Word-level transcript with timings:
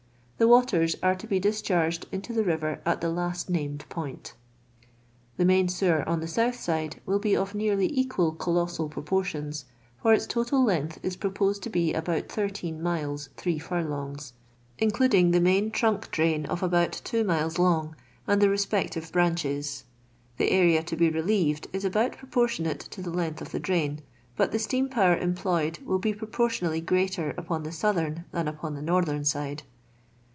The 0.41 0.47
waters 0.47 0.95
arc 1.03 1.19
to 1.19 1.27
be 1.27 1.39
discharged 1.39 2.07
into 2.11 2.33
the 2.33 2.43
river 2.43 2.81
at 2.83 2.99
the 2.99 3.09
last 3.09 3.47
named 3.47 3.85
point. 3.89 4.33
The 5.37 5.43
niain 5.45 5.69
sewer 5.69 6.03
on 6.09 6.19
the 6.19 6.27
south 6.27 6.59
side 6.59 6.99
will 7.05 7.19
be 7.19 7.37
o( 7.37 7.47
nearly 7.53 7.87
equally 7.95 8.35
colossal 8.39 8.89
proportions; 8.89 9.65
f„r 9.99 10.13
its 10.15 10.25
total 10.25 10.63
length 10.63 10.97
"is 11.03 11.15
proposed 11.15 11.61
to 11.61 11.69
be 11.69 11.93
about 11.93 12.27
13 12.27 12.81
miles 12.81 13.29
3 13.37 13.59
fnrlongs, 13.59 14.31
including 14.79 15.29
the 15.29 15.39
main 15.39 15.69
trunk 15.69 16.09
drain 16.09 16.47
of 16.47 16.61
abont 16.61 17.03
2 17.03 17.23
milei 17.23 17.59
long, 17.59 17.95
and 18.25 18.41
the 18.41 18.49
re 18.49 18.57
spective 18.57 19.11
faranchei. 19.11 19.83
The 20.37 20.49
area 20.49 20.81
to 20.81 20.95
be 20.95 21.11
relieved 21.11 21.67
is 21.71 21.85
about 21.85 22.17
proportionate 22.17 22.79
to 22.79 23.03
the 23.03 23.11
length 23.11 23.43
of 23.43 23.51
the 23.51 23.59
dram; 23.59 23.99
but 24.35 24.51
the 24.51 24.57
steam 24.57 24.89
power 24.89 25.15
employed 25.17 25.77
will 25.85 25.99
be 25.99 26.13
propo^ 26.13 26.47
tionally 26.47 26.83
greater 26.83 27.35
upon 27.37 27.61
the 27.61 27.69
soatbem 27.69 28.23
than 28.31 28.47
upon 28.47 28.73
the 28.73 28.81
northern 28.81 29.23
side. 29.23 29.61